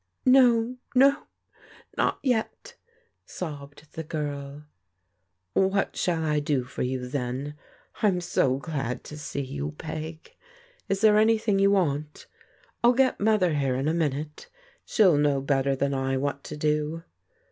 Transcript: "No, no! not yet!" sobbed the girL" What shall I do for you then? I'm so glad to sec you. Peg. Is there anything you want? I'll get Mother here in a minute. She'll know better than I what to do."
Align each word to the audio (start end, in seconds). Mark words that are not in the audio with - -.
"No, 0.25 0.77
no! 0.95 1.27
not 1.95 2.17
yet!" 2.23 2.75
sobbed 3.39 3.91
the 3.93 4.03
girL" 4.03 4.63
What 5.53 5.95
shall 5.95 6.23
I 6.23 6.39
do 6.39 6.63
for 6.63 6.81
you 6.81 7.07
then? 7.07 7.55
I'm 8.01 8.19
so 8.19 8.57
glad 8.57 9.03
to 9.03 9.17
sec 9.19 9.47
you. 9.47 9.73
Peg. 9.73 10.33
Is 10.89 11.01
there 11.01 11.19
anything 11.19 11.59
you 11.59 11.69
want? 11.69 12.25
I'll 12.83 12.93
get 12.93 13.19
Mother 13.19 13.53
here 13.53 13.75
in 13.75 13.87
a 13.87 13.93
minute. 13.93 14.49
She'll 14.85 15.17
know 15.19 15.39
better 15.39 15.75
than 15.75 15.93
I 15.93 16.17
what 16.17 16.43
to 16.45 16.57
do." 16.57 17.03